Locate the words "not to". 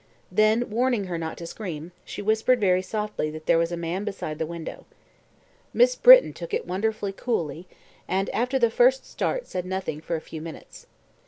1.19-1.45